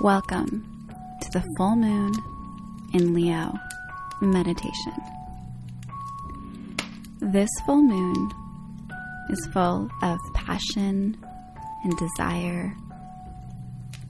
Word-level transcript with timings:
Welcome 0.00 0.88
to 1.22 1.30
the 1.32 1.44
full 1.56 1.74
moon 1.74 2.12
in 2.94 3.14
Leo 3.14 3.52
meditation. 4.20 4.92
This 7.18 7.50
full 7.66 7.82
moon 7.82 8.30
is 9.28 9.44
full 9.52 9.90
of 10.02 10.20
passion 10.34 11.16
and 11.82 11.96
desire 11.98 12.76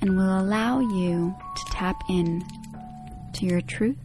and 0.00 0.16
will 0.16 0.38
allow 0.38 0.78
you 0.78 1.34
to 1.56 1.72
tap 1.72 2.00
in 2.08 2.44
to 3.32 3.46
your 3.46 3.60
truth 3.62 3.98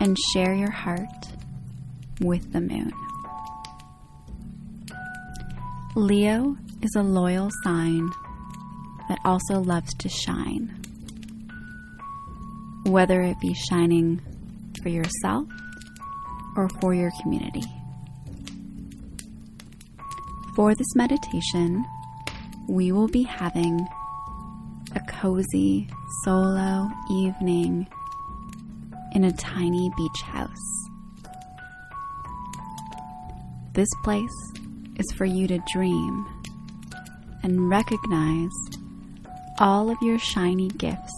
and 0.00 0.16
share 0.32 0.54
your 0.54 0.70
heart 0.70 1.26
with 2.22 2.54
the 2.54 2.62
moon. 2.62 2.90
Leo 5.94 6.56
is 6.80 6.94
a 6.96 7.02
loyal 7.02 7.50
sign 7.64 8.10
that 9.10 9.18
also 9.24 9.58
loves 9.58 9.92
to 9.94 10.08
shine. 10.08 10.72
Whether 12.86 13.22
it 13.22 13.40
be 13.40 13.54
shining 13.54 14.20
for 14.82 14.88
yourself 14.88 15.48
or 16.56 16.68
for 16.80 16.94
your 16.94 17.10
community. 17.20 17.64
For 20.54 20.76
this 20.76 20.94
meditation, 20.94 21.84
we 22.68 22.92
will 22.92 23.08
be 23.08 23.24
having 23.24 23.84
a 24.94 25.00
cozy 25.08 25.88
solo 26.24 26.88
evening 27.10 27.88
in 29.12 29.24
a 29.24 29.32
tiny 29.32 29.90
beach 29.96 30.22
house. 30.22 30.88
This 33.72 33.88
place 34.04 34.52
is 34.98 35.10
for 35.16 35.24
you 35.24 35.48
to 35.48 35.58
dream 35.72 36.26
and 37.42 37.68
recognize 37.68 38.50
all 39.60 39.90
of 39.90 39.98
your 40.00 40.18
shiny 40.18 40.68
gifts 40.68 41.12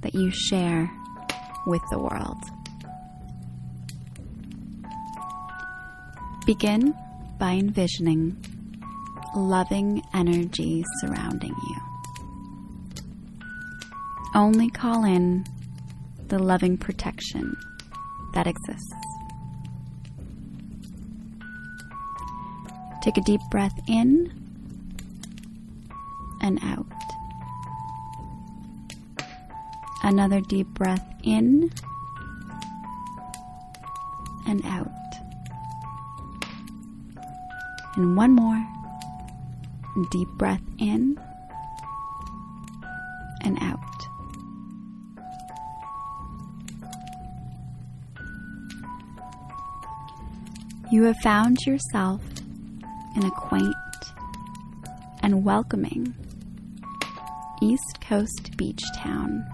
that 0.00 0.14
you 0.14 0.30
share 0.30 0.90
with 1.66 1.82
the 1.90 1.98
world. 1.98 2.38
Begin 6.46 6.94
by 7.38 7.52
envisioning 7.52 8.36
loving 9.36 10.02
energy 10.14 10.82
surrounding 11.00 11.54
you. 11.68 11.76
Only 14.34 14.70
call 14.70 15.04
in 15.04 15.44
the 16.28 16.38
loving 16.38 16.78
protection 16.78 17.54
that 18.32 18.46
exists. 18.46 18.94
Take 23.02 23.18
a 23.18 23.20
deep 23.20 23.40
breath 23.50 23.78
in 23.88 24.32
and 26.40 26.58
out. 26.62 26.86
Another 30.02 30.40
deep 30.40 30.66
breath 30.68 31.04
in 31.22 31.70
and 34.46 34.64
out. 34.66 34.88
And 37.96 38.16
one 38.16 38.32
more 38.32 38.66
deep 40.10 40.28
breath 40.30 40.62
in 40.78 41.18
and 43.42 43.58
out. 43.62 43.78
You 50.90 51.04
have 51.04 51.16
found 51.22 51.58
yourself 51.66 52.20
in 53.16 53.24
a 53.24 53.30
quaint 53.30 53.74
and 55.22 55.44
welcoming 55.44 56.14
East 57.62 58.00
Coast 58.00 58.56
beach 58.56 58.82
town. 58.96 59.46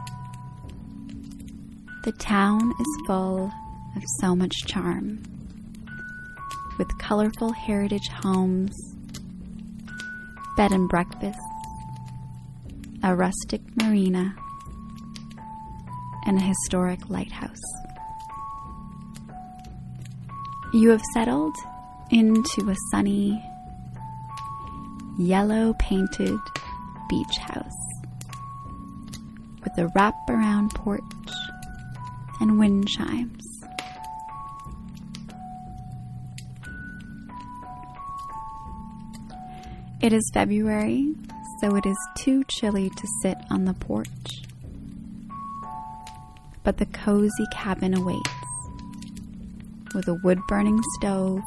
The 2.04 2.12
town 2.12 2.72
is 2.78 2.86
full 3.06 3.52
of 3.96 4.02
so 4.20 4.36
much 4.36 4.52
charm, 4.66 5.20
with 6.78 6.96
colorful 6.98 7.52
heritage 7.52 8.08
homes, 8.08 8.72
bed 10.56 10.70
and 10.70 10.88
breakfasts, 10.88 11.42
a 13.02 13.16
rustic 13.16 13.60
marina, 13.76 14.34
and 16.24 16.38
a 16.38 16.40
historic 16.40 17.10
lighthouse. 17.10 17.60
You 20.72 20.90
have 20.90 21.02
settled 21.12 21.56
into 22.10 22.70
a 22.70 22.76
sunny, 22.92 23.42
yellow 25.18 25.74
painted 25.80 26.38
beach 27.08 27.38
house 27.38 27.72
with 29.64 29.76
a 29.78 29.90
wraparound 29.96 30.74
porch 30.74 31.02
and 32.40 32.58
wind 32.58 32.88
chimes. 32.88 33.44
It 40.00 40.12
is 40.12 40.30
February, 40.32 41.12
so 41.60 41.74
it 41.74 41.84
is 41.84 41.98
too 42.18 42.44
chilly 42.44 42.88
to 42.88 43.06
sit 43.22 43.36
on 43.50 43.64
the 43.64 43.74
porch. 43.74 44.08
But 46.62 46.76
the 46.76 46.86
cozy 46.86 47.46
cabin 47.52 47.96
awaits 47.96 48.30
with 49.94 50.06
a 50.06 50.14
wood 50.22 50.38
burning 50.46 50.80
stove, 50.98 51.42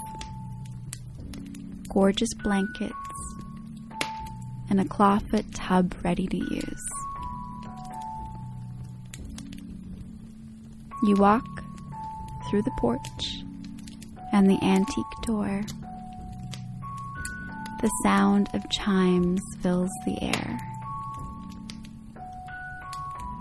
gorgeous 1.87 2.33
blankets, 2.43 2.93
and 4.69 4.81
a 4.81 4.85
clawfoot 4.85 5.45
tub 5.53 5.95
ready 6.03 6.27
to 6.27 6.37
use. 6.37 7.00
You 11.03 11.15
walk 11.15 11.63
through 12.47 12.61
the 12.61 12.71
porch 12.77 13.43
and 14.31 14.47
the 14.47 14.63
antique 14.63 15.21
door. 15.23 15.63
The 17.81 17.89
sound 18.03 18.49
of 18.53 18.69
chimes 18.69 19.41
fills 19.61 19.89
the 20.05 20.21
air. 20.21 20.59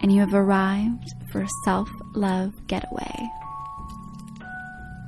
And 0.03 0.10
you 0.10 0.20
have 0.20 0.32
arrived 0.32 1.12
for 1.31 1.43
a 1.43 1.49
self 1.65 1.91
love 2.15 2.54
getaway 2.66 3.28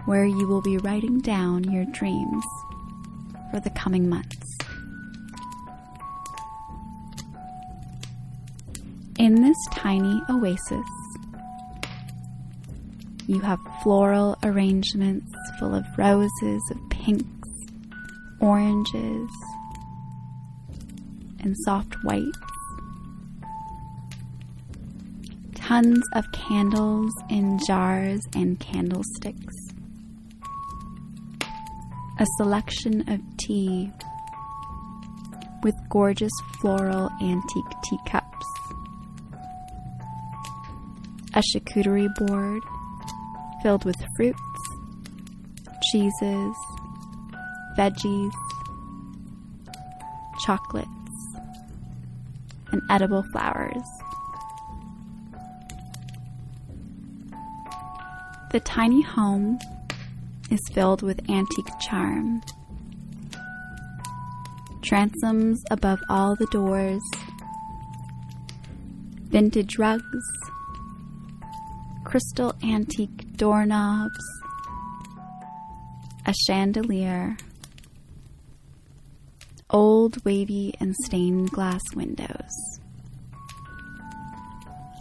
where 0.05 0.27
you 0.27 0.47
will 0.47 0.61
be 0.61 0.77
writing 0.79 1.21
down 1.21 1.65
your 1.65 1.87
dreams 1.87 2.45
for 3.51 3.61
the 3.61 3.71
coming 3.71 4.11
months. 4.11 4.59
In 9.19 9.41
this 9.41 9.57
tiny 9.71 10.21
oasis, 10.29 10.87
you 13.33 13.41
have 13.41 13.59
floral 13.83 14.37
arrangements 14.43 15.33
full 15.59 15.75
of 15.75 15.87
roses 15.97 16.63
of 16.71 16.91
pinks, 16.91 17.49
oranges, 18.41 19.31
and 21.41 21.57
soft 21.65 21.95
whites. 22.05 22.27
Tons 25.55 26.03
of 26.15 26.27
candles 26.33 27.11
in 27.31 27.59
jars 27.67 28.21
and 28.35 28.61
candlesticks. 28.61 29.55
A 32.19 32.27
selection 32.37 33.01
of 33.09 33.21
tea 33.39 33.91
with 35.63 35.75
gorgeous 35.89 36.33
floral 36.61 37.09
antique 37.23 37.65
teacups, 37.85 38.47
a 41.35 41.43
charcuterie 41.55 42.15
board 42.17 42.63
filled 43.63 43.85
with 43.85 43.97
fruits, 44.17 44.41
cheeses, 45.91 46.57
veggies, 47.79 48.33
chocolates, 50.45 50.89
and 52.73 52.83
edible 52.91 53.23
flowers. 53.33 53.83
The 58.51 58.61
tiny 58.61 59.03
home 59.03 59.59
is 60.51 60.61
filled 60.73 61.03
with 61.03 61.31
antique 61.31 61.73
charm. 61.81 62.43
Transoms 64.83 65.57
above 65.71 66.01
all 66.11 66.37
the 66.37 66.47
doors, 66.47 67.03
vintage 69.31 69.79
rugs, 69.79 70.25
crystal 72.05 72.55
antique 72.63 73.22
doorknobs, 73.43 74.25
a 76.27 76.33
chandelier, 76.47 77.37
old 79.69 80.25
wavy 80.25 80.73
and 80.79 80.95
stained 81.05 81.51
glass 81.51 81.81
windows, 81.97 82.79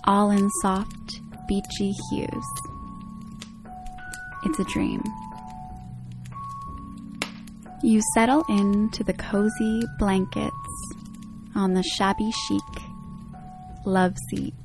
all 0.06 0.32
in 0.32 0.50
soft, 0.64 1.22
beachy 1.48 1.94
hues. 2.10 2.48
It's 4.46 4.58
a 4.58 4.64
dream. 4.64 5.04
You 7.84 8.02
settle 8.16 8.44
into 8.50 9.04
the 9.04 9.14
cozy 9.14 9.84
blankets 10.00 10.56
on 11.54 11.76
the 11.76 11.84
shabby 11.84 12.32
chic 12.48 12.84
love 13.86 14.16
seat 14.32 14.56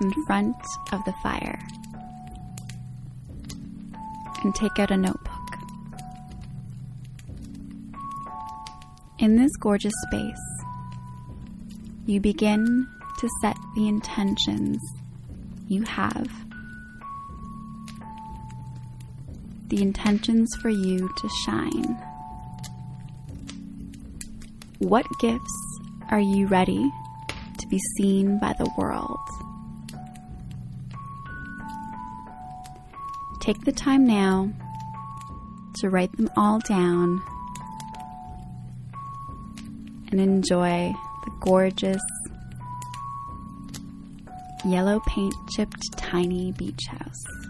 in 0.00 0.12
front 0.24 0.54
of 0.92 1.04
the 1.04 1.14
fire 1.20 1.58
and 4.44 4.54
take 4.54 4.78
out 4.78 4.90
a 4.90 4.96
notebook. 4.96 5.38
In 9.18 9.36
this 9.36 9.50
gorgeous 9.60 9.92
space, 10.08 10.64
you 12.06 12.20
begin 12.20 12.88
to 13.18 13.28
set 13.40 13.56
the 13.76 13.86
intentions 13.86 14.78
you 15.68 15.82
have. 15.82 16.28
The 19.68 19.80
intentions 19.80 20.48
for 20.60 20.68
you 20.70 21.08
to 21.16 21.28
shine. 21.44 21.96
What 24.80 25.06
gifts 25.20 25.80
are 26.10 26.20
you 26.20 26.48
ready 26.48 26.90
to 27.58 27.68
be 27.68 27.78
seen 27.96 28.38
by 28.40 28.54
the 28.58 28.68
world? 28.76 29.20
Take 33.42 33.64
the 33.64 33.72
time 33.72 34.06
now 34.06 34.52
to 35.80 35.90
write 35.90 36.16
them 36.16 36.30
all 36.36 36.60
down 36.60 37.20
and 40.12 40.20
enjoy 40.20 40.94
the 41.24 41.32
gorgeous 41.40 42.00
yellow 44.64 45.00
paint 45.08 45.34
chipped 45.50 45.82
tiny 45.98 46.52
beach 46.52 46.86
house. 46.86 47.41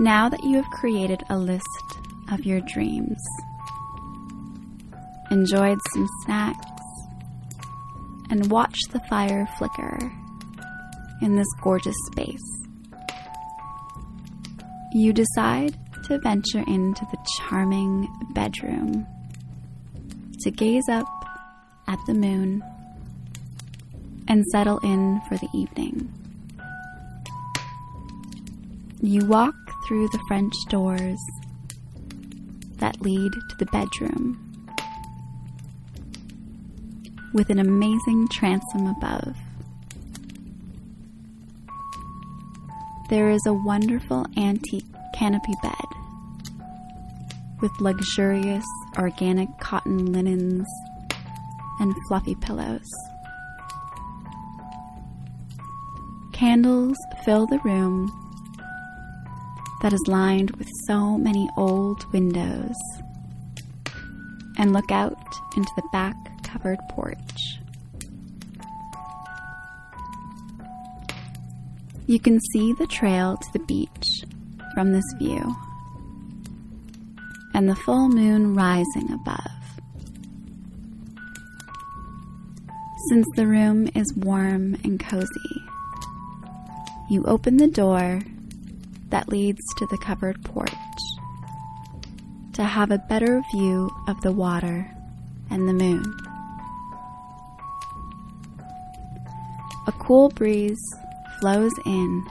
Now 0.00 0.28
that 0.28 0.44
you 0.44 0.62
have 0.62 0.70
created 0.70 1.24
a 1.28 1.36
list 1.36 1.66
of 2.30 2.44
your 2.44 2.60
dreams, 2.60 3.18
enjoyed 5.30 5.78
some 5.92 6.06
snacks, 6.24 6.66
and 8.30 8.48
watched 8.48 8.92
the 8.92 9.00
fire 9.10 9.48
flicker 9.58 9.98
in 11.20 11.34
this 11.34 11.48
gorgeous 11.62 11.96
space, 12.12 12.38
you 14.92 15.12
decide 15.12 15.76
to 16.04 16.18
venture 16.20 16.62
into 16.68 17.04
the 17.10 17.18
charming 17.36 18.08
bedroom 18.34 19.04
to 20.42 20.50
gaze 20.52 20.88
up 20.88 21.08
at 21.88 21.98
the 22.06 22.14
moon 22.14 22.62
and 24.28 24.44
settle 24.52 24.78
in 24.78 25.20
for 25.28 25.36
the 25.38 25.48
evening. 25.52 26.12
You 29.00 29.26
walk 29.26 29.54
through 29.88 30.06
the 30.08 30.20
French 30.28 30.52
doors 30.68 31.18
that 32.76 33.00
lead 33.00 33.32
to 33.32 33.56
the 33.58 33.66
bedroom 33.66 34.38
with 37.32 37.48
an 37.48 37.58
amazing 37.58 38.28
transom 38.28 38.86
above. 38.86 39.34
There 43.08 43.30
is 43.30 43.40
a 43.46 43.54
wonderful 43.54 44.26
antique 44.36 44.84
canopy 45.14 45.54
bed 45.62 45.72
with 47.62 47.72
luxurious 47.80 48.66
organic 48.98 49.48
cotton 49.58 50.12
linens 50.12 50.68
and 51.80 51.94
fluffy 52.08 52.34
pillows. 52.34 52.92
Candles 56.32 56.98
fill 57.24 57.46
the 57.46 57.58
room 57.60 58.27
that 59.82 59.92
is 59.92 60.02
lined 60.06 60.50
with 60.56 60.68
so 60.86 61.16
many 61.16 61.48
old 61.56 62.10
windows 62.12 62.74
and 64.58 64.72
look 64.72 64.90
out 64.90 65.16
into 65.56 65.70
the 65.76 65.88
back 65.92 66.16
covered 66.42 66.78
porch. 66.90 67.58
You 72.06 72.18
can 72.18 72.40
see 72.52 72.72
the 72.72 72.86
trail 72.86 73.36
to 73.36 73.52
the 73.52 73.64
beach 73.66 74.24
from 74.74 74.92
this 74.92 75.04
view 75.18 75.54
and 77.54 77.68
the 77.68 77.76
full 77.76 78.08
moon 78.08 78.54
rising 78.54 79.12
above. 79.12 79.50
Since 83.10 83.26
the 83.36 83.46
room 83.46 83.88
is 83.94 84.12
warm 84.14 84.76
and 84.84 84.98
cozy, 84.98 85.62
you 87.08 87.24
open 87.24 87.56
the 87.56 87.68
door 87.68 88.20
that 89.10 89.28
leads 89.28 89.60
to 89.78 89.86
the 89.86 89.98
covered 89.98 90.42
porch 90.44 90.72
to 92.52 92.64
have 92.64 92.90
a 92.90 92.98
better 92.98 93.42
view 93.52 93.90
of 94.08 94.20
the 94.22 94.32
water 94.32 94.90
and 95.50 95.68
the 95.68 95.72
moon. 95.72 96.04
A 99.86 99.92
cool 99.92 100.28
breeze 100.30 100.82
flows 101.40 101.72
in, 101.86 102.26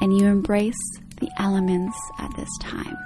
and 0.00 0.16
you 0.16 0.26
embrace 0.26 0.74
the 1.20 1.28
elements 1.38 1.98
at 2.18 2.34
this 2.36 2.48
time. 2.62 2.96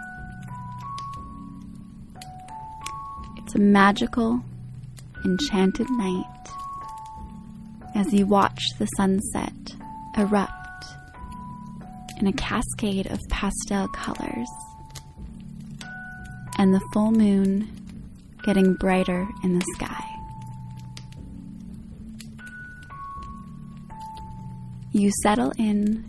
It's 3.38 3.54
a 3.54 3.58
magical, 3.58 4.42
enchanted 5.24 5.88
night 5.90 6.24
as 7.94 8.12
you 8.12 8.26
watch 8.26 8.62
the 8.78 8.86
sunset 8.96 9.52
erupt 10.16 10.59
in 12.20 12.26
a 12.26 12.32
cascade 12.34 13.06
of 13.06 13.18
pastel 13.30 13.88
colors, 13.88 14.48
and 16.58 16.74
the 16.74 16.80
full 16.92 17.10
moon 17.10 17.70
getting 18.42 18.74
brighter 18.74 19.26
in 19.42 19.58
the 19.58 19.64
sky. 19.76 20.04
You 24.92 25.10
settle 25.22 25.52
in 25.56 26.04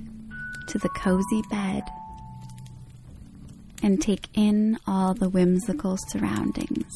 to 0.68 0.78
the 0.80 0.90
cozy 0.90 1.42
bed 1.50 1.84
and 3.82 4.02
take 4.02 4.28
in 4.34 4.78
all 4.86 5.14
the 5.14 5.30
whimsical 5.30 5.98
surroundings. 6.10 6.92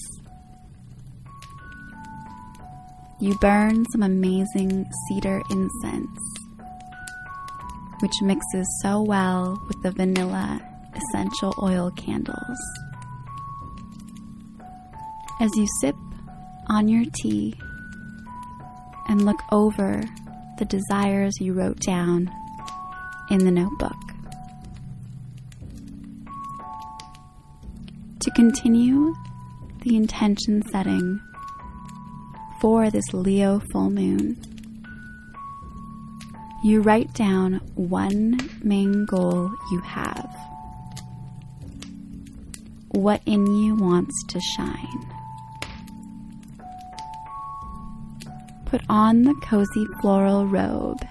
You 3.20 3.38
burn 3.40 3.86
some 3.92 4.04
amazing 4.04 4.86
cedar 5.08 5.42
incense 5.50 6.35
which 8.02 8.22
mixes 8.22 8.68
so 8.82 9.02
well 9.02 9.62
with 9.68 9.82
the 9.84 9.92
vanilla 9.92 10.62
essential 10.96 11.54
oil 11.62 11.92
candles. 11.92 12.58
As 15.40 15.52
you 15.56 15.68
sip 15.82 15.96
on 16.68 16.88
your 16.88 17.06
tea 17.22 17.54
and 19.08 19.26
look 19.26 19.42
over 19.52 20.04
the 20.58 20.66
desires 20.66 21.34
you 21.40 21.54
wrote 21.54 21.80
down 21.82 22.32
in 23.30 23.44
the 23.44 23.52
notebook. 23.52 23.96
To 28.22 28.32
continue 28.32 29.14
the 29.84 29.96
intention 29.96 30.64
setting 30.72 31.20
for 32.60 32.90
this 32.90 33.14
Leo 33.14 33.62
full 33.72 33.90
moon, 33.90 34.55
you 36.66 36.82
write 36.82 37.14
down 37.14 37.62
one 37.76 38.40
main 38.64 39.06
goal 39.06 39.54
you 39.70 39.80
have. 39.82 40.36
What 42.88 43.22
in 43.28 43.46
you 43.46 43.76
wants 43.76 44.16
to 44.30 44.40
shine. 44.56 45.06
Put 48.66 48.82
on 48.90 49.26
the 49.26 49.36
cozy 49.44 49.86
floral 50.02 50.48
robe 50.48 51.08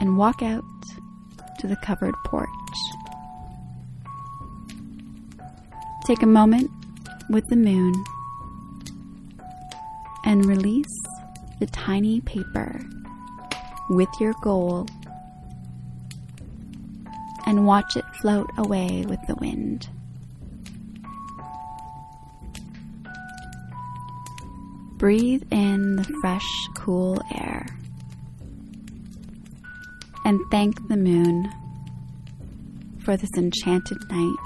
and 0.00 0.16
walk 0.16 0.42
out 0.42 0.64
to 1.58 1.66
the 1.66 1.76
covered 1.76 2.14
porch. 2.24 2.48
Take 6.06 6.22
a 6.22 6.26
moment 6.26 6.70
with 7.28 7.46
the 7.48 7.56
moon 7.56 7.92
and 10.24 10.46
release 10.46 10.86
the 11.60 11.66
tiny 11.66 12.22
paper 12.22 12.80
with 13.90 14.08
your 14.20 14.34
goal 14.42 14.86
and 17.46 17.66
watch 17.66 17.96
it 17.96 18.04
float 18.20 18.50
away 18.56 19.04
with 19.06 19.20
the 19.26 19.34
wind. 19.36 19.88
Breathe 24.96 25.42
in 25.50 25.96
the 25.96 26.04
fresh, 26.20 26.46
cool 26.74 27.22
air 27.34 27.66
and 30.24 30.40
thank 30.50 30.88
the 30.88 30.96
moon 30.96 31.52
for 33.04 33.16
this 33.16 33.30
enchanted 33.36 33.98
night. 34.10 34.36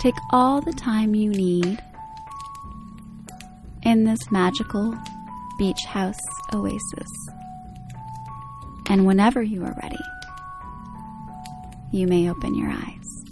Take 0.00 0.14
all 0.30 0.60
the 0.60 0.72
time 0.72 1.14
you 1.14 1.30
need 1.30 1.82
in 3.86 4.02
this 4.02 4.32
magical 4.32 4.92
beach 5.58 5.84
house 5.86 6.18
oasis. 6.52 7.28
And 8.88 9.06
whenever 9.06 9.42
you 9.42 9.64
are 9.64 9.78
ready, 9.80 9.96
you 11.92 12.08
may 12.08 12.28
open 12.28 12.56
your 12.56 12.68
eyes. 12.68 13.25